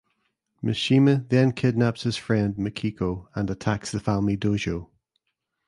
[0.63, 4.89] Mishima then kidnaps his friend Mikiko and attacks the family dojo.